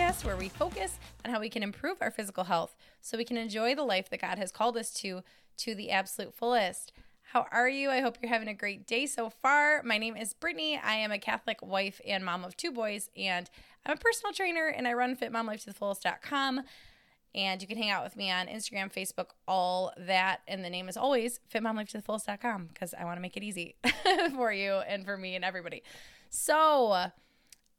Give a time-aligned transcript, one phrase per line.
[0.00, 3.36] podcast, where we focus on how we can improve our physical health so we can
[3.36, 5.22] enjoy the life that God has called us to
[5.58, 6.92] to the absolute fullest.
[7.32, 7.90] How are you?
[7.90, 9.82] I hope you're having a great day so far.
[9.82, 10.80] My name is Brittany.
[10.82, 13.50] I am a Catholic wife and mom of two boys, and
[13.84, 16.62] I'm a personal trainer and I run fitmomlifetothefullest.com.
[17.34, 20.40] And you can hang out with me on Instagram, Facebook, all that.
[20.48, 23.76] And the name is always fitmomlifetothefullest.com because I want to make it easy
[24.34, 25.82] for you and for me and everybody.
[26.30, 27.10] So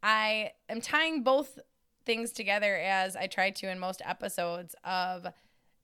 [0.04, 1.60] I am tying both
[2.06, 5.28] things together as I try to in most episodes of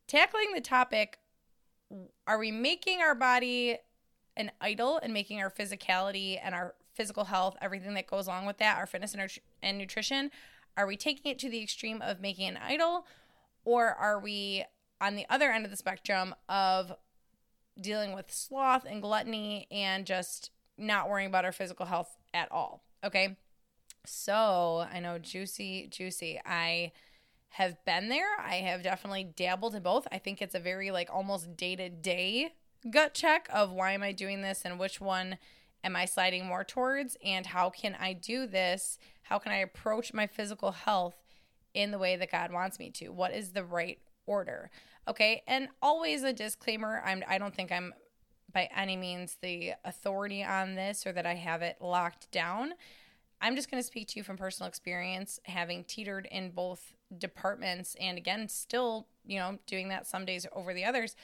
[0.08, 1.20] tackling the topic
[2.26, 3.78] are we making our body
[4.36, 8.58] an idol and making our physicality and our physical health, everything that goes along with
[8.58, 10.32] that, our fitness and, and nutrition,
[10.76, 13.06] are we taking it to the extreme of making an idol?
[13.66, 14.64] Or are we
[15.02, 16.94] on the other end of the spectrum of
[17.80, 22.84] dealing with sloth and gluttony and just not worrying about our physical health at all?
[23.04, 23.38] Okay.
[24.08, 26.39] So I know juicy, juicy.
[26.45, 26.91] I
[27.50, 28.39] have been there.
[28.39, 30.08] I have definitely dabbled in both.
[30.11, 32.53] I think it's a very like almost day to day
[32.91, 35.38] gut check of why am I doing this and which one
[35.83, 38.97] am I sliding more towards and how can I do this?
[39.23, 41.16] How can I approach my physical health
[41.73, 43.09] in the way that God wants me to?
[43.09, 44.69] What is the right order?
[45.08, 45.44] Okay?
[45.47, 47.94] And always a disclaimer, I'm I don't think I'm
[48.53, 52.73] by any means the authority on this or that I have it locked down.
[53.42, 57.96] I'm just going to speak to you from personal experience, having teetered in both departments,
[58.00, 61.16] and again, still, you know, doing that some days over the others.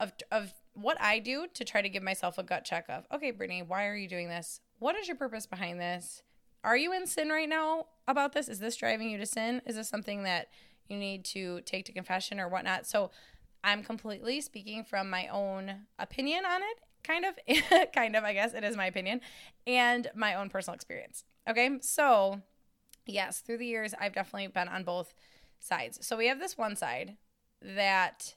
[0.00, 3.32] Of of what I do to try to give myself a gut check of, okay,
[3.32, 4.60] Brittany, why are you doing this?
[4.78, 6.22] What is your purpose behind this?
[6.62, 8.48] Are you in sin right now about this?
[8.48, 9.60] Is this driving you to sin?
[9.66, 10.48] Is this something that
[10.88, 12.86] you need to take to confession or whatnot?
[12.86, 13.10] So,
[13.64, 18.54] I'm completely speaking from my own opinion on it kind of kind of i guess
[18.54, 19.20] it is my opinion
[19.66, 21.70] and my own personal experience okay?
[21.80, 22.40] So
[23.06, 25.14] yes through the years i've definitely been on both
[25.60, 26.06] sides.
[26.06, 27.16] So we have this one side
[27.62, 28.34] that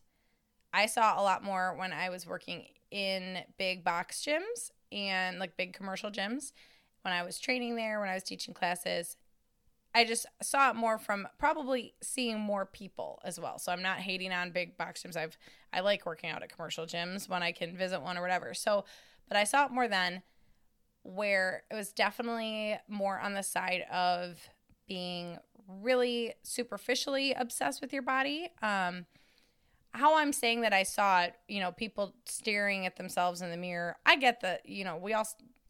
[0.73, 5.55] i saw a lot more when i was working in big box gyms and like
[5.57, 6.51] big commercial gyms.
[7.03, 9.17] When i was training there when i was teaching classes
[9.94, 13.59] I just saw it more from probably seeing more people as well.
[13.59, 15.18] So I'm not hating on big box gyms.
[15.18, 15.38] I've
[15.74, 18.53] I like working out at commercial gyms when I can visit one or whatever.
[18.53, 18.85] So,
[19.28, 20.22] but I saw it more then
[21.03, 24.38] where it was definitely more on the side of
[24.88, 25.38] being
[25.68, 28.50] really superficially obsessed with your body.
[28.62, 29.06] Um
[29.94, 33.58] how I'm saying that I saw it, you know, people staring at themselves in the
[33.58, 33.97] mirror.
[34.06, 35.28] I get that, you know, we all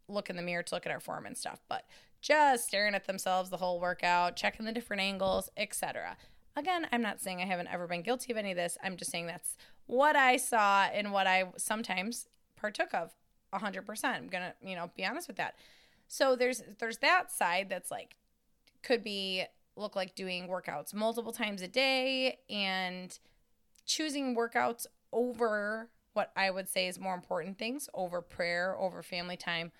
[0.07, 1.85] look in the mirror to look at our form and stuff, but
[2.21, 6.15] just staring at themselves the whole workout, checking the different angles, etc.
[6.55, 8.77] Again, I'm not saying I haven't ever been guilty of any of this.
[8.83, 13.11] I'm just saying that's what I saw and what I sometimes partook of
[13.53, 14.05] 100%.
[14.05, 15.55] I'm going to, you know, be honest with that.
[16.07, 18.15] So there's there's that side that's like
[18.83, 19.45] could be
[19.77, 23.17] look like doing workouts multiple times a day and
[23.85, 29.37] choosing workouts over what I would say is more important things, over prayer, over family
[29.37, 29.71] time.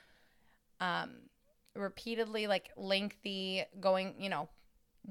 [0.80, 1.31] Um
[1.76, 4.50] repeatedly like lengthy going, you know,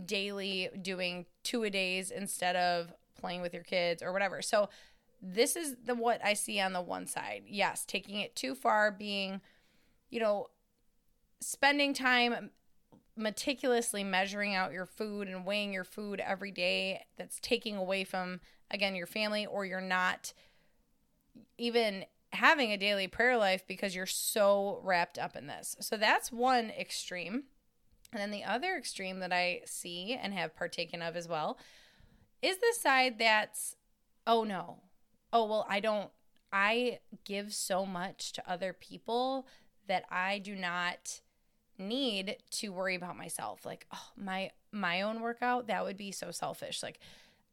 [0.05, 4.43] daily doing two a days instead of playing with your kids or whatever.
[4.43, 4.69] So
[5.23, 7.43] this is the what I see on the one side.
[7.47, 9.41] Yes, taking it too far being,
[10.11, 10.49] you know,
[11.41, 12.51] spending time
[13.17, 18.41] meticulously measuring out your food and weighing your food every day that's taking away from
[18.71, 20.33] again your family or you're not
[21.59, 25.77] even having a daily prayer life because you're so wrapped up in this.
[25.81, 27.45] So that's one extreme.
[28.13, 31.59] And then the other extreme that I see and have partaken of as well
[32.43, 33.77] is the side that's,
[34.27, 34.79] oh no,
[35.33, 36.11] oh, well, I don't,
[36.53, 39.47] I give so much to other people
[39.87, 41.21] that I do not
[41.79, 43.65] need to worry about myself.
[43.65, 46.83] Like, oh, my, my own workout, that would be so selfish.
[46.83, 46.99] Like,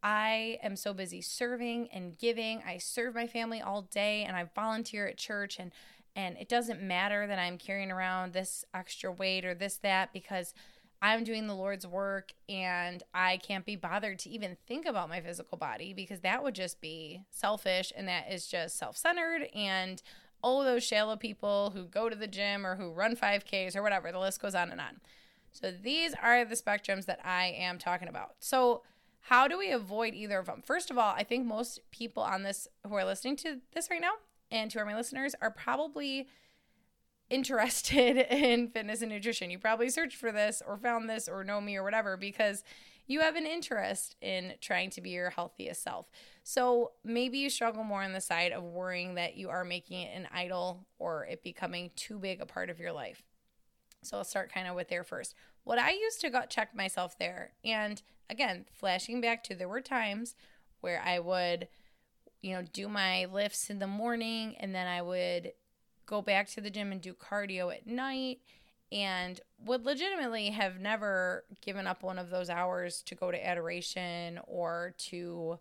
[0.04, 2.62] I am so busy serving and giving.
[2.66, 5.72] I serve my family all day and I volunteer at church and
[6.16, 10.56] and it doesn't matter that I'm carrying around this extra weight or this that because
[11.00, 15.22] I'm doing the Lord's work and I can't be bothered to even think about my
[15.22, 20.02] physical body because that would just be selfish and that is just self-centered and
[20.42, 24.12] all those shallow people who go to the gym or who run 5Ks or whatever,
[24.12, 25.00] the list goes on and on.
[25.52, 28.36] So these are the spectrums that I am talking about.
[28.40, 28.82] So
[29.28, 30.62] how do we avoid either of them?
[30.66, 34.00] First of all, I think most people on this who are listening to this right
[34.00, 34.14] now
[34.50, 36.30] and who are my listeners are probably
[37.30, 39.50] interested in fitness and nutrition.
[39.52, 42.64] You probably searched for this or found this or know me or whatever because
[43.06, 46.10] you have an interest in trying to be your healthiest self.
[46.46, 50.16] So maybe you struggle more on the side of worrying that you are making it
[50.16, 53.24] an idol or it becoming too big a part of your life.
[54.04, 55.36] So I'll start kind of with there first.
[55.68, 59.82] What I used to go check myself there, and again, flashing back to there were
[59.82, 60.34] times
[60.80, 61.68] where I would,
[62.42, 65.52] you know, do my lifts in the morning and then I would
[66.06, 68.40] go back to the gym and do cardio at night
[68.94, 74.40] and would legitimately have never given up one of those hours to go to adoration
[74.48, 75.60] or to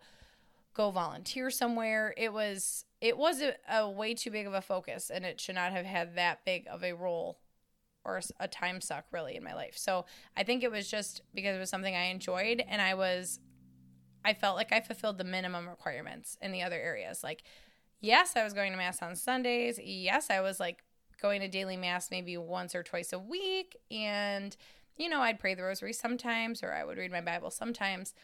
[0.73, 2.15] go volunteer somewhere.
[2.17, 5.57] It was it was a, a, way too big of a focus and it should
[5.57, 7.41] not have had that big of a role
[8.07, 9.77] or a time suck really in my life.
[9.77, 10.07] So
[10.37, 13.41] I think it was just because it was something I enjoyed and I was
[14.25, 17.23] I felt like I fulfilled the minimum requirements in the other areas.
[17.23, 17.43] Like
[18.01, 19.79] yes, I was going to mass on Sundays.
[19.83, 20.85] Yes, I was like
[21.21, 24.57] going to daily mass maybe once or twice a week and
[24.97, 28.15] you know, I'd pray the rosary sometimes or I would read my Bible sometimes.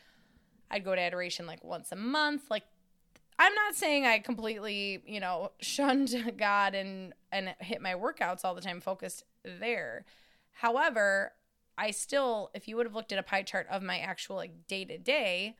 [0.70, 2.44] I'd go to adoration like once a month.
[2.50, 2.64] Like
[3.38, 8.54] I'm not saying I completely, you know, shunned God and and hit my workouts all
[8.54, 10.04] the time focused there.
[10.52, 11.32] However,
[11.78, 14.66] I still if you would have looked at a pie chart of my actual like
[14.66, 15.56] day to day,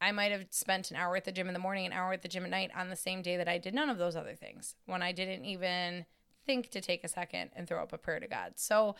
[0.00, 2.22] I might have spent an hour at the gym in the morning, an hour at
[2.22, 4.34] the gym at night on the same day that I did none of those other
[4.34, 6.06] things when I didn't even
[6.46, 8.52] think to take a second and throw up a prayer to God.
[8.56, 8.94] So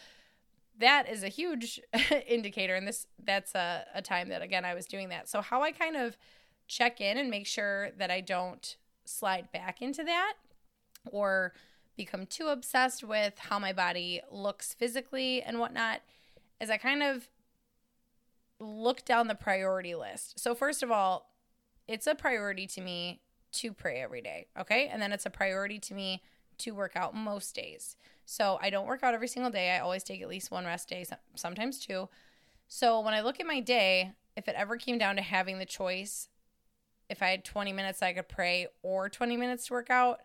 [0.79, 1.81] that is a huge
[2.29, 5.29] indicator and this that's a, a time that again I was doing that.
[5.29, 6.17] So how I kind of
[6.67, 10.35] check in and make sure that I don't slide back into that
[11.11, 11.55] or
[11.99, 16.01] become too obsessed with how my body looks physically and whatnot
[16.61, 17.29] is I kind of
[18.59, 20.41] look down the priority list.
[20.41, 21.31] So, first of all,
[21.87, 23.21] it's a priority to me
[23.53, 24.47] to pray every day.
[24.59, 24.89] Okay.
[24.89, 26.23] And then it's a priority to me
[26.59, 27.97] to work out most days.
[28.25, 29.73] So, I don't work out every single day.
[29.73, 31.05] I always take at least one rest day,
[31.35, 32.09] sometimes two.
[32.69, 35.67] So, when I look at my day, if it ever came down to having the
[35.67, 36.29] choice,
[37.09, 40.21] if I had 20 minutes I could pray or 20 minutes to work out,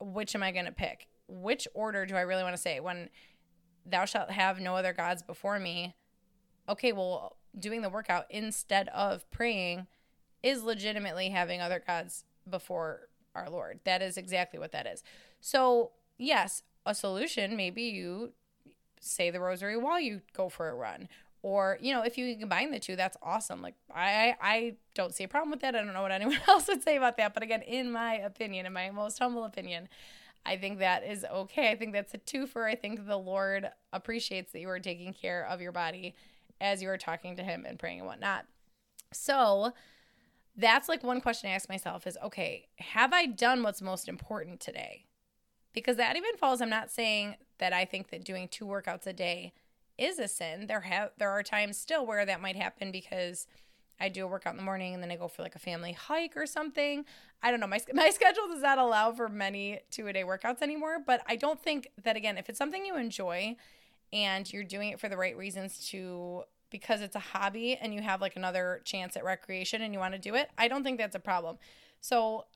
[0.00, 1.08] which am I going to pick?
[1.28, 2.80] Which order do I really want to say?
[2.80, 3.08] When
[3.84, 5.94] thou shalt have no other gods before me,
[6.68, 9.86] okay, well, doing the workout instead of praying
[10.42, 13.80] is legitimately having other gods before our Lord.
[13.84, 15.02] That is exactly what that is.
[15.40, 18.32] So, yes, a solution maybe you
[19.00, 21.08] say the rosary while you go for a run.
[21.46, 23.62] Or, you know, if you can combine the two, that's awesome.
[23.62, 25.76] Like I I don't see a problem with that.
[25.76, 27.34] I don't know what anyone else would say about that.
[27.34, 29.88] But again, in my opinion, in my most humble opinion,
[30.44, 31.70] I think that is okay.
[31.70, 32.68] I think that's a twofer.
[32.68, 36.16] I think the Lord appreciates that you are taking care of your body
[36.60, 38.46] as you are talking to him and praying and whatnot.
[39.12, 39.72] So
[40.56, 44.58] that's like one question I ask myself is okay, have I done what's most important
[44.58, 45.04] today?
[45.72, 49.12] Because that even falls, I'm not saying that I think that doing two workouts a
[49.12, 49.52] day
[49.98, 50.66] is a sin.
[50.66, 53.46] There have there are times still where that might happen because
[53.98, 55.92] I do a workout in the morning and then I go for like a family
[55.92, 57.04] hike or something.
[57.42, 57.66] I don't know.
[57.66, 61.36] My my schedule does not allow for many two a day workouts anymore, but I
[61.36, 63.56] don't think that again, if it's something you enjoy
[64.12, 68.02] and you're doing it for the right reasons to because it's a hobby and you
[68.02, 70.98] have like another chance at recreation and you want to do it, I don't think
[70.98, 71.58] that's a problem.
[72.00, 72.46] So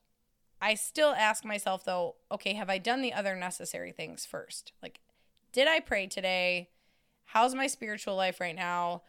[0.61, 4.73] I still ask myself though, okay, have I done the other necessary things first?
[4.81, 4.99] Like,
[5.51, 6.69] did I pray today?
[7.33, 9.03] How's my spiritual life right now?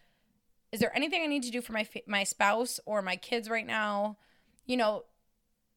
[0.70, 3.66] Is there anything I need to do for my my spouse or my kids right
[3.66, 4.16] now?
[4.64, 5.04] You know,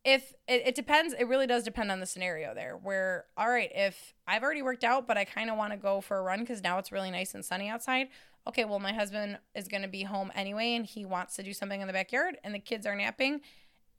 [0.04, 3.72] if it, it, depends it really does depend on the scenario there where all right
[3.74, 6.42] if i've already worked out but i kind of want to go for a run
[6.42, 8.10] because now it's really nice and sunny outside
[8.48, 11.54] okay well my husband is going to be home anyway and he wants to do
[11.54, 13.42] something in the backyard and the kids are napping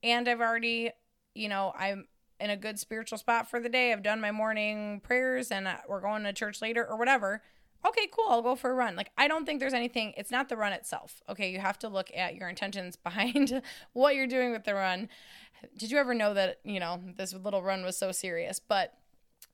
[0.05, 0.93] and i've already
[1.35, 2.07] you know i'm
[2.39, 5.79] in a good spiritual spot for the day i've done my morning prayers and uh,
[5.89, 7.43] we're going to church later or whatever
[7.85, 10.49] okay cool i'll go for a run like i don't think there's anything it's not
[10.49, 13.61] the run itself okay you have to look at your intentions behind
[13.93, 15.09] what you're doing with the run
[15.77, 18.59] did you ever know that, you know, this little run was so serious?
[18.59, 18.95] But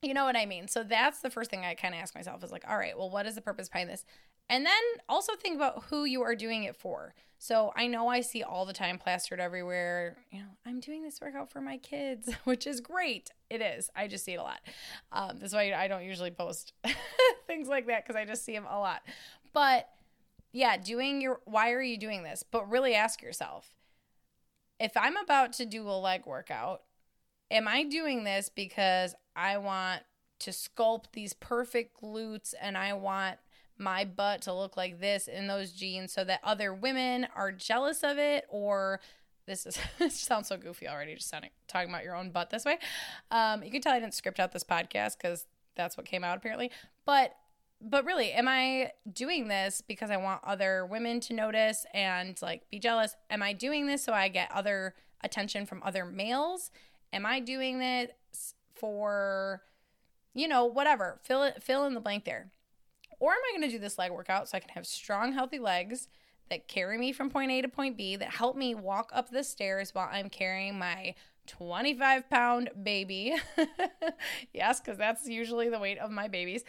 [0.01, 0.67] you know what I mean?
[0.67, 3.09] So that's the first thing I kind of ask myself is like, all right, well,
[3.09, 4.05] what is the purpose behind this?
[4.49, 4.73] And then
[5.07, 7.13] also think about who you are doing it for.
[7.43, 11.19] So I know I see all the time plastered everywhere, you know, I'm doing this
[11.19, 13.31] workout for my kids, which is great.
[13.49, 13.89] It is.
[13.93, 14.61] I just see it a lot.
[15.11, 16.71] Um, that's why I don't usually post
[17.47, 19.01] things like that because I just see them a lot.
[19.51, 19.89] But
[20.53, 22.45] yeah, doing your, why are you doing this?
[22.49, 23.75] But really ask yourself,
[24.79, 26.83] if I'm about to do a leg workout,
[27.51, 30.03] am I doing this because I want
[30.39, 33.37] to sculpt these perfect glutes and I want
[33.77, 38.03] my butt to look like this in those jeans so that other women are jealous
[38.03, 38.99] of it or
[39.45, 42.65] this is this sounds so goofy already just sounding talking about your own butt this
[42.65, 42.77] way
[43.31, 46.37] um, you can tell i didn't script out this podcast because that's what came out
[46.37, 46.71] apparently
[47.05, 47.35] but
[47.85, 52.69] but really, am I doing this because I want other women to notice and like
[52.69, 53.17] be jealous?
[53.29, 56.71] Am I doing this so I get other attention from other males?
[57.11, 58.11] Am I doing this
[58.73, 59.63] for
[60.33, 61.19] you know, whatever.
[61.23, 62.51] Fill it fill in the blank there.
[63.23, 65.57] Or am I going to do this leg workout so I can have strong healthy
[65.57, 66.09] legs
[66.49, 69.45] that carry me from point A to point B that help me walk up the
[69.45, 71.15] stairs while I'm carrying my
[71.47, 73.33] 25 pound baby.
[74.53, 76.65] yes, because that's usually the weight of my babies.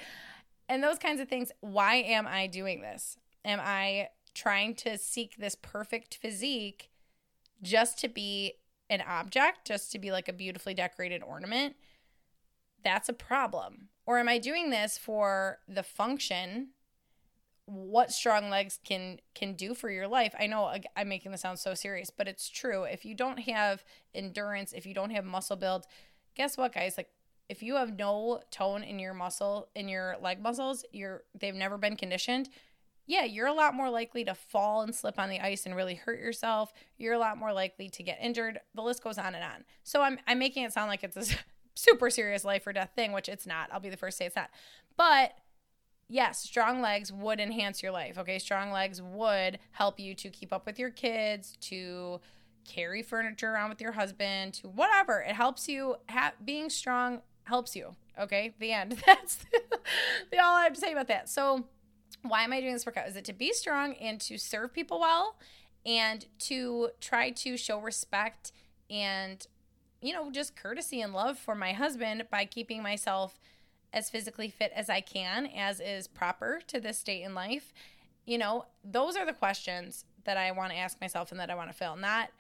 [0.68, 1.50] And those kinds of things.
[1.58, 3.16] Why am I doing this?
[3.44, 6.88] Am I trying to seek this perfect physique
[7.62, 8.52] just to be
[8.88, 11.75] an object, just to be like a beautifully decorated ornament?
[12.84, 13.88] That's a problem.
[14.06, 16.68] Or am I doing this for the function
[17.66, 20.34] what strong legs can can do for your life.
[20.38, 22.84] I know I'm making this sound so serious, but it's true.
[22.84, 23.84] If you don't have
[24.14, 25.87] endurance, if you don't have muscle build,
[26.34, 26.94] guess what guys?
[26.96, 27.08] Like
[27.49, 31.78] if you have no tone in your muscle in your leg muscles, you're they've never
[31.78, 32.50] been conditioned,
[33.06, 35.94] yeah, you're a lot more likely to fall and slip on the ice and really
[35.94, 36.73] hurt yourself.
[36.99, 38.61] You're a lot more likely to get injured.
[38.75, 39.64] The list goes on and on.
[39.84, 41.37] So I'm I'm making it sound like it's a
[41.74, 43.68] super serious life or death thing, which it's not.
[43.72, 44.50] I'll be the first to say it's not.
[44.96, 45.32] But
[46.08, 48.18] yes, strong legs would enhance your life.
[48.18, 52.20] Okay, strong legs would help you to keep up with your kids, to
[52.64, 55.20] carry furniture around with your husband, to whatever.
[55.20, 55.96] It helps you.
[56.08, 57.96] Ha- being strong helps you.
[58.18, 59.02] Okay, the end.
[59.06, 59.38] That's
[60.30, 61.28] the, all I have to say about that.
[61.28, 61.64] So,
[62.22, 63.08] why am I doing this workout?
[63.08, 65.36] Is it to be strong and to serve people well,
[65.84, 68.52] and to try to show respect
[68.88, 69.46] and
[70.04, 73.38] you know just courtesy and love for my husband by keeping myself
[73.92, 77.73] as physically fit as I can, as is proper to this state in life?
[78.26, 81.54] You know, those are the questions that I want to ask myself and that I
[81.54, 81.96] want to fill.
[81.96, 82.30] Not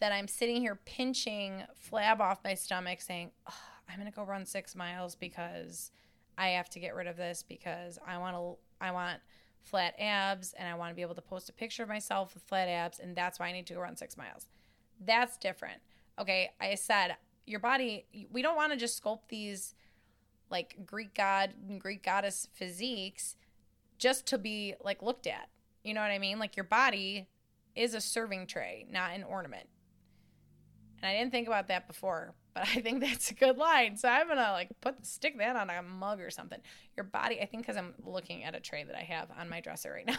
[0.00, 3.54] that I'm sitting here pinching flab off my stomach saying, oh,
[3.88, 5.92] I'm going to go run six miles because
[6.36, 9.20] I have to get rid of this because I want to, I want
[9.62, 12.42] flat abs and I want to be able to post a picture of myself with
[12.42, 14.46] flat abs and that's why I need to go run six miles.
[15.00, 15.80] That's different.
[16.20, 16.50] Okay.
[16.60, 17.16] I said,
[17.46, 19.74] your body, we don't want to just sculpt these
[20.50, 23.36] like Greek god and Greek goddess physiques
[23.98, 25.48] just to be like looked at.
[25.82, 26.38] You know what I mean?
[26.38, 27.28] Like your body
[27.74, 29.68] is a serving tray, not an ornament.
[31.02, 33.96] And I didn't think about that before, but I think that's a good line.
[33.96, 36.60] So I'm gonna like put stick that on a mug or something.
[36.96, 39.60] Your body, I think, because I'm looking at a tray that I have on my
[39.60, 40.16] dresser right now.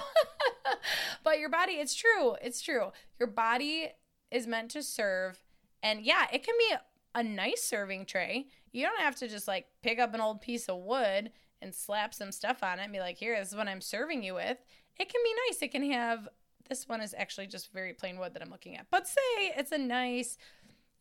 [1.23, 2.35] but your body, it's true.
[2.41, 2.91] It's true.
[3.19, 3.89] Your body
[4.31, 5.39] is meant to serve,
[5.85, 6.75] and yeah, it can be
[7.13, 8.47] a nice serving tray.
[8.71, 12.11] You don't have to just like pick up an old piece of wood and slap
[12.11, 14.57] some stuff on it and be like, here, this is what I'm serving you with.
[14.99, 15.61] It can be nice.
[15.61, 16.27] It can have,
[16.67, 18.87] this one is actually just very plain wood that I'm looking at.
[18.89, 20.39] But say it's a nice,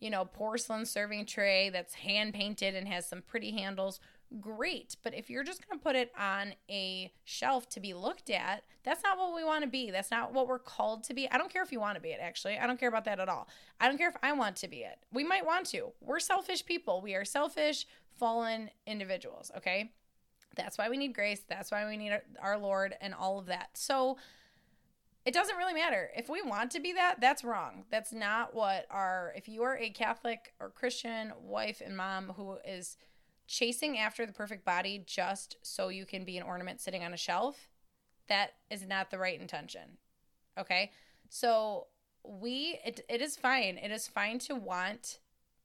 [0.01, 4.01] you know, porcelain serving tray that's hand painted and has some pretty handles
[4.41, 4.97] great.
[5.03, 8.65] But if you're just going to put it on a shelf to be looked at,
[8.83, 9.91] that's not what we want to be.
[9.91, 11.31] That's not what we're called to be.
[11.31, 12.59] I don't care if you want to be it, actually.
[12.59, 13.49] I don't care about that at all.
[13.81, 14.99] I don't care if I want to be it.
[15.13, 15.93] We might want to.
[16.01, 17.01] We're selfish people.
[17.01, 17.87] We are selfish,
[18.19, 19.93] fallen individuals, okay?
[20.57, 21.43] That's why we need grace.
[21.49, 23.71] That's why we need our Lord and all of that.
[23.75, 24.19] So,
[25.25, 26.11] it doesn't really matter.
[26.15, 27.85] If we want to be that, that's wrong.
[27.91, 32.59] That's not what our, if you are a Catholic or Christian wife and mom who
[32.67, 32.99] is
[33.47, 37.17] chasing after the perfect body just so you can be an ornament sitting on a
[37.17, 37.69] shelf,
[38.29, 39.99] that is not the right intention.
[40.59, 40.91] Okay?
[41.29, 41.89] So
[42.25, 43.77] we it, it is fine.
[43.77, 45.19] It is fine to want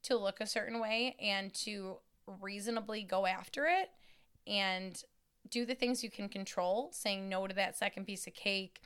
[0.04, 1.98] to look a certain way and to
[2.42, 3.90] reasonably go after it
[4.46, 5.02] and
[5.50, 8.82] do the things you can control, saying no to that second piece of cake,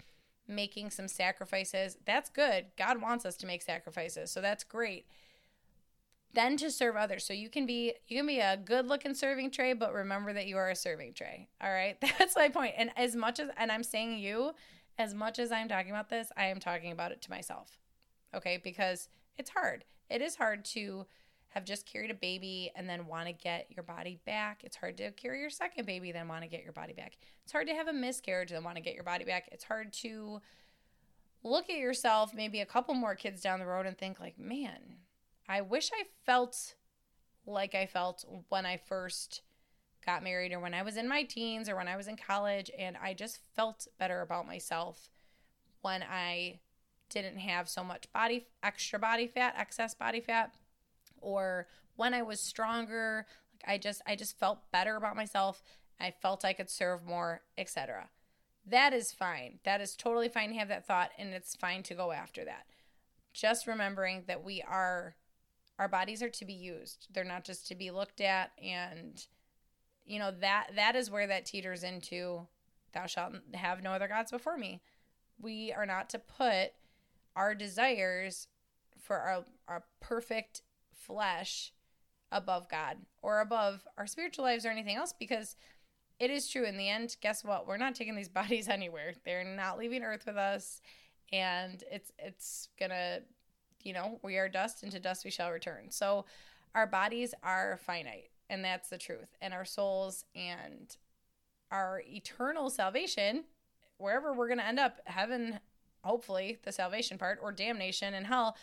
[0.48, 1.98] making some sacrifices.
[2.06, 2.68] That's good.
[2.78, 4.32] God wants us to make sacrifices.
[4.32, 5.08] So that's great
[6.34, 7.26] then to serve others.
[7.26, 10.48] So you can be you can be a good looking serving tray, but remember that
[10.48, 11.48] you are a serving tray.
[11.62, 11.98] All right.
[12.20, 12.74] That's my point.
[12.78, 14.52] And as much as and I'm saying you,
[14.98, 17.78] as much as I'm talking about this, I am talking about it to myself.
[18.36, 19.86] Okay, because it's hard.
[20.10, 21.06] It is hard to
[21.50, 24.62] have just carried a baby and then want to get your body back.
[24.64, 27.18] It's hard to carry your second baby then want to get your body back.
[27.44, 29.50] It's hard to have a miscarriage and want to get your body back.
[29.52, 30.42] It's hard to
[31.44, 34.98] look at yourself maybe a couple more kids down the road and think like, "Man,
[35.48, 36.76] I wish I felt
[37.46, 39.42] like I felt when I first
[40.06, 42.72] got married or when I was in my teens or when I was in college
[42.78, 45.10] and I just felt better about myself
[45.82, 46.60] when I
[47.10, 50.54] didn't have so much body extra body fat, excess body fat
[51.22, 55.64] or when I was stronger, like I just I just felt better about myself.
[56.00, 58.10] I felt I could serve more, etc.
[58.66, 59.60] That is fine.
[59.64, 62.66] That is totally fine to have that thought and it's fine to go after that.
[63.34, 65.16] Just remembering that we are
[65.80, 67.08] our bodies are to be used.
[67.14, 68.52] They're not just to be looked at.
[68.62, 69.26] And
[70.06, 72.48] you know that that is where that teeters into
[72.94, 74.82] thou shalt have no other gods before me.
[75.42, 76.72] We are not to put
[77.36, 78.48] our desires
[79.00, 80.62] for our, our perfect
[80.94, 81.74] flesh
[82.32, 85.56] above God or above our spiritual lives or anything else because
[86.20, 86.64] it is true.
[86.64, 87.68] In the end guess what?
[87.68, 89.14] We're not taking these bodies anywhere.
[89.26, 90.82] They're not leaving earth with us.
[91.32, 93.20] And it's it's gonna
[93.84, 96.26] you know we are dust and to dust we shall return so
[96.76, 100.98] our bodies are finite and that's the truth and our souls and
[101.72, 103.44] our eternal salvation
[103.98, 105.60] wherever we're gonna end up heaven
[106.04, 108.56] hopefully the salvation part or damnation and hell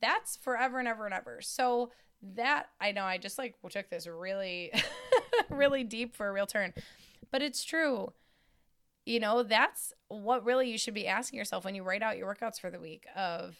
[0.00, 1.90] that's forever and ever and ever so
[2.34, 4.72] that I know I just like took this really
[5.50, 6.72] really deep for a real turn.
[7.30, 8.12] But it's true.
[9.04, 12.32] You know, that's what really you should be asking yourself when you write out your
[12.32, 13.56] workouts for the week of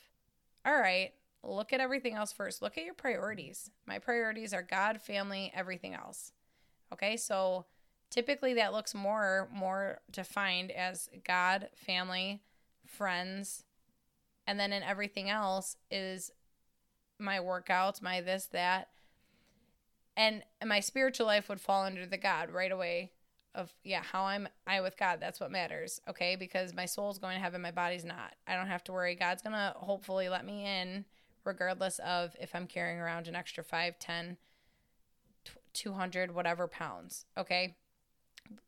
[0.66, 1.12] all right,
[1.44, 2.60] look at everything else first.
[2.60, 3.70] Look at your priorities.
[3.86, 6.32] My priorities are God, family, everything else.
[6.92, 7.16] Okay?
[7.16, 7.66] So
[8.10, 12.42] typically that looks more more defined as God, family,
[12.84, 13.64] friends,
[14.46, 16.30] and then in everything else is
[17.18, 18.88] my workouts, my this, that.
[20.16, 23.12] And my spiritual life would fall under the God right away
[23.56, 25.18] of yeah, how I'm I with God.
[25.20, 26.00] That's what matters.
[26.08, 26.36] Okay?
[26.36, 28.34] Because my soul's going to heaven, my body's not.
[28.46, 29.16] I don't have to worry.
[29.16, 31.04] God's gonna hopefully let me in
[31.44, 34.36] regardless of if I'm carrying around an extra 5, 10,
[35.72, 37.24] 200, whatever pounds.
[37.38, 37.76] Okay?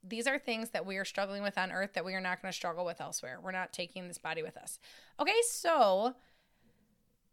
[0.02, 2.50] These are things that we are struggling with on earth that we are not going
[2.50, 3.38] to struggle with elsewhere.
[3.42, 4.78] We're not taking this body with us.
[5.20, 6.14] Okay, so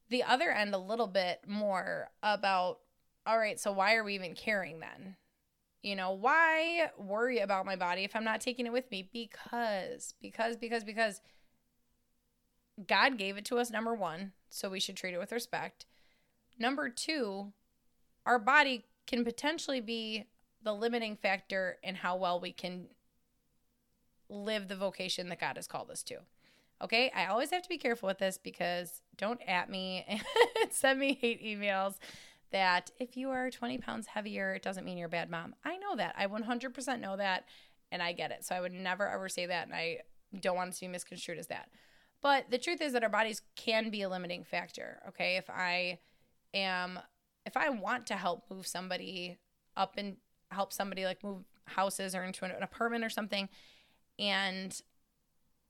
[0.09, 2.79] the other end a little bit more about
[3.27, 5.15] all right, so why are we even caring then?
[5.81, 9.07] You know, why worry about my body if I'm not taking it with me?
[9.13, 11.21] Because, because, because, because
[12.87, 15.85] God gave it to us, number one, so we should treat it with respect.
[16.57, 17.53] Number two,
[18.25, 20.25] our body can potentially be
[20.63, 22.87] the limiting factor in how well we can
[24.29, 26.17] live the vocation that God has called us to.
[26.81, 30.21] Okay, I always have to be careful with this because don't at me and
[30.71, 31.95] send me hate emails
[32.51, 35.55] that if you are 20 pounds heavier, it doesn't mean you're a bad mom.
[35.63, 36.15] I know that.
[36.17, 37.45] I 100% know that
[37.91, 38.45] and I get it.
[38.45, 39.99] So I would never ever say that and I
[40.39, 41.69] don't want it to be misconstrued as that.
[42.21, 45.01] But the truth is that our bodies can be a limiting factor.
[45.09, 45.99] Okay, if I
[46.53, 46.99] am,
[47.45, 49.37] if I want to help move somebody
[49.77, 50.17] up and
[50.49, 53.49] help somebody like move houses or into an apartment or something,
[54.17, 54.81] and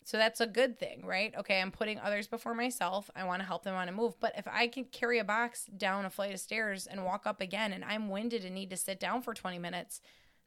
[0.06, 1.34] so that's a good thing, right?
[1.36, 3.10] Okay, I'm putting others before myself.
[3.16, 4.14] I want to help them on a move.
[4.20, 7.42] But if I can carry a box down a flight of stairs and walk up
[7.42, 10.02] again and I'm winded and need to sit down for 20 minutes,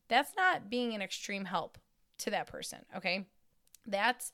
[0.09, 1.77] that's not being an extreme help
[2.19, 3.27] to that person, okay?
[3.85, 4.31] That's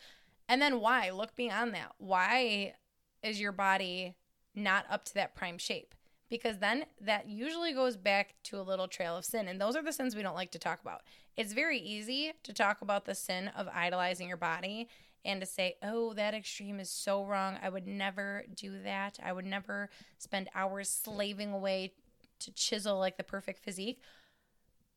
[0.47, 1.09] and then why?
[1.09, 1.93] Look beyond that.
[1.97, 2.75] Why
[3.23, 4.17] is your body
[4.55, 5.95] not up to that prime shape?
[6.29, 9.49] Because then that usually goes back to a little trail of sin.
[9.49, 11.01] And those are the sins we don't like to talk about.
[11.35, 14.89] It's very easy to talk about the sin of idolizing your body
[15.25, 17.59] and to say, oh, that extreme is so wrong.
[17.63, 19.19] I would never do that.
[19.23, 21.93] I would never spend hours slaving away
[22.41, 24.01] to chisel like the perfect physique.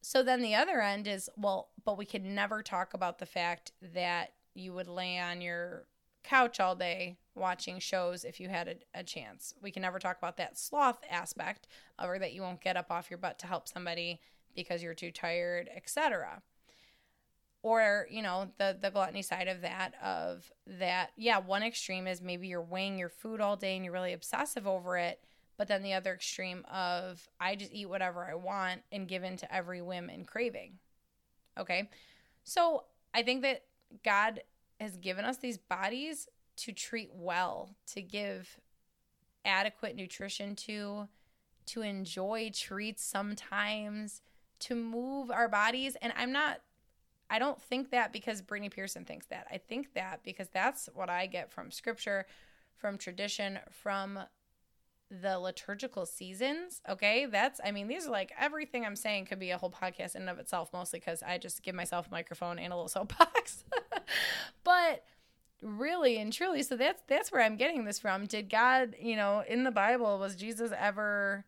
[0.02, 3.72] So then the other end is, well, but we could never talk about the fact
[3.94, 5.86] that you would lay on your
[6.24, 9.54] couch all day watching shows if you had a, a chance.
[9.62, 11.68] We can never talk about that sloth aspect,
[12.04, 14.20] or that you won't get up off your butt to help somebody
[14.56, 16.42] because you're too tired, etc
[17.64, 22.22] or you know the the gluttony side of that of that yeah one extreme is
[22.22, 25.20] maybe you're weighing your food all day and you're really obsessive over it
[25.58, 29.38] but then the other extreme of i just eat whatever i want and give in
[29.38, 30.74] to every whim and craving
[31.60, 31.90] okay?
[32.44, 33.64] So i think that
[34.04, 34.42] god
[34.80, 38.60] has given us these bodies to treat well to give
[39.46, 41.08] adequate nutrition to
[41.66, 44.22] to enjoy treats sometimes
[44.60, 46.60] to move our bodies and i'm not
[47.30, 49.48] I don't think that because Brittany Pearson thinks that.
[49.52, 52.26] I think that because that's what I get from scripture,
[52.76, 54.20] from tradition, from
[55.10, 56.82] the liturgical seasons.
[56.90, 57.26] Okay.
[57.26, 60.22] That's, I mean, these are like everything I'm saying could be a whole podcast in
[60.22, 63.64] and of itself, mostly because I just give myself a microphone and a little soapbox.
[64.64, 65.04] but
[65.62, 68.26] really and truly, so that's, that's where I'm getting this from.
[68.26, 71.46] Did God, you know, in the Bible, was Jesus ever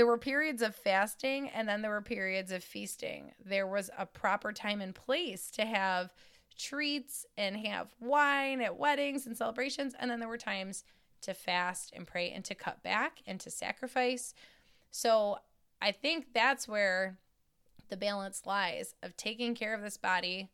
[0.00, 3.32] there were periods of fasting and then there were periods of feasting.
[3.44, 6.14] There was a proper time and place to have
[6.58, 9.94] treats and have wine at weddings and celebrations.
[10.00, 10.84] And then there were times
[11.20, 14.32] to fast and pray and to cut back and to sacrifice.
[14.90, 15.36] So
[15.82, 17.18] I think that's where
[17.90, 20.48] the balance lies of taking care of this body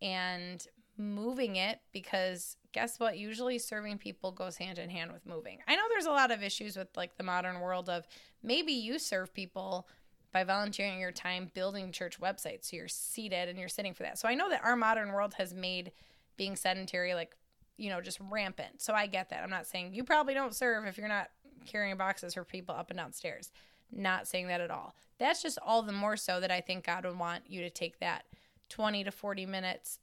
[0.00, 0.66] and
[0.96, 3.18] moving it because guess what?
[3.18, 5.58] Usually serving people goes hand in hand with moving.
[5.66, 8.06] I know there's a lot of issues with like the modern world of
[8.42, 9.88] maybe you serve people
[10.32, 14.18] by volunteering your time building church websites so you're seated and you're sitting for that.
[14.18, 15.92] So i know that our modern world has made
[16.36, 17.36] being sedentary like
[17.76, 18.80] you know just rampant.
[18.80, 19.42] So i get that.
[19.42, 21.30] I'm not saying you probably don't serve if you're not
[21.66, 23.50] carrying boxes for people up and downstairs
[23.92, 24.94] Not saying that at all.
[25.18, 27.98] That's just all the more so that I think God would want you to take
[28.00, 28.24] that
[28.68, 29.98] 20 to 40 minutes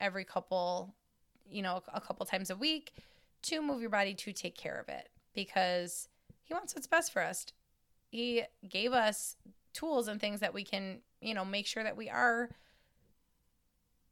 [0.00, 0.94] every couple,
[1.50, 2.92] you know, a couple times a week
[3.42, 6.08] to move your body to take care of it because
[6.42, 7.46] He wants what's best for us.
[8.10, 9.36] He gave us
[9.72, 12.50] tools and things that we can, you know, make sure that we are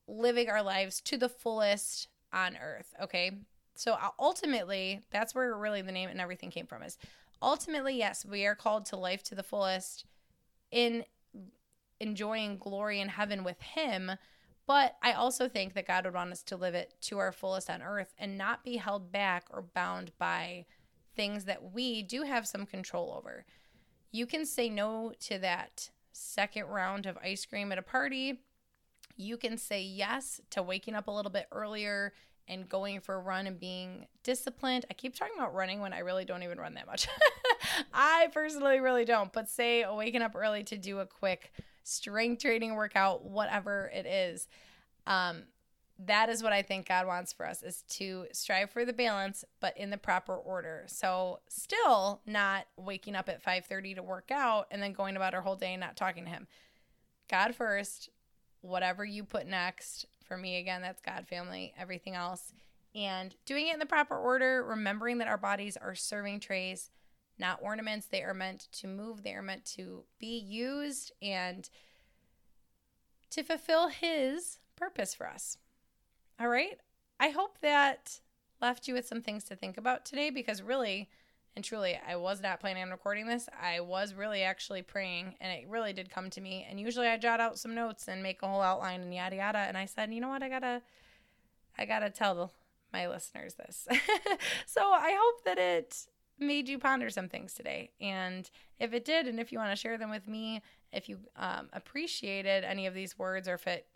[0.06, 2.94] living our lives to the fullest on earth.
[3.02, 3.32] Okay.
[3.74, 6.98] So ultimately, that's where really the name and everything came from is
[7.40, 10.04] ultimately, yes, we are called to life to the fullest
[10.70, 11.04] in
[12.00, 14.12] enjoying glory in heaven with Him.
[14.68, 17.70] But I also think that God would want us to live it to our fullest
[17.70, 20.66] on earth and not be held back or bound by
[21.16, 23.46] things that we do have some control over.
[24.12, 28.40] You can say no to that second round of ice cream at a party.
[29.16, 32.12] You can say yes to waking up a little bit earlier
[32.46, 34.84] and going for a run and being disciplined.
[34.90, 37.08] I keep talking about running when I really don't even run that much.
[37.94, 41.52] I personally really don't, but say waking up early to do a quick
[41.88, 44.48] strength training workout, whatever it is.
[45.06, 45.44] Um,
[45.98, 49.44] that is what I think God wants for us is to strive for the balance,
[49.58, 50.84] but in the proper order.
[50.86, 55.42] So still not waking up at 5:30 to work out and then going about our
[55.42, 56.46] whole day and not talking to him.
[57.28, 58.10] God first,
[58.60, 60.06] whatever you put next.
[60.24, 62.52] For me again, that's God family, everything else.
[62.94, 66.90] And doing it in the proper order, remembering that our bodies are serving trays,
[67.38, 68.06] not ornaments.
[68.06, 71.68] They are meant to move, they are meant to be used and
[73.30, 75.58] to fulfill his purpose for us.
[76.40, 76.78] All right.
[77.20, 78.20] I hope that
[78.60, 81.08] left you with some things to think about today because really
[81.58, 83.48] and truly, I was not planning on recording this.
[83.60, 86.64] I was really actually praying and it really did come to me.
[86.70, 89.58] And usually I jot out some notes and make a whole outline and yada yada.
[89.58, 90.44] And I said, you know what?
[90.44, 90.82] I gotta,
[91.76, 92.52] I gotta tell
[92.92, 93.88] my listeners this.
[94.66, 96.06] so I hope that it
[96.38, 97.90] made you ponder some things today.
[98.00, 98.48] And
[98.78, 101.68] if it did, and if you want to share them with me, if you um,
[101.72, 103.86] appreciated any of these words or if it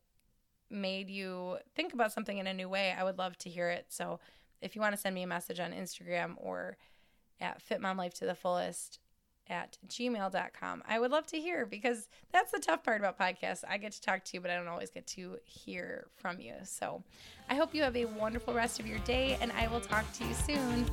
[0.71, 3.87] made you think about something in a new way, I would love to hear it.
[3.89, 4.21] So
[4.61, 6.77] if you want to send me a message on Instagram or
[7.41, 9.01] at fitmomlife to the fullest
[9.49, 10.83] at gmail.com.
[10.89, 13.65] I would love to hear because that's the tough part about podcasts.
[13.69, 16.55] I get to talk to you, but I don't always get to hear from you.
[16.65, 17.03] So
[17.51, 20.25] I hope you have a wonderful rest of your day and I will talk to
[20.25, 20.87] you soon.